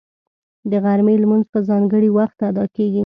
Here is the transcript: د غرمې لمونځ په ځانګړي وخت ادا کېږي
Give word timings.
د 0.71 0.73
غرمې 0.83 1.15
لمونځ 1.23 1.43
په 1.53 1.59
ځانګړي 1.69 2.09
وخت 2.17 2.37
ادا 2.49 2.65
کېږي 2.75 2.99